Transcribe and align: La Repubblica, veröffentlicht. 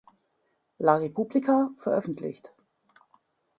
La 0.79 0.95
Repubblica, 0.97 1.69
veröffentlicht. 1.77 2.51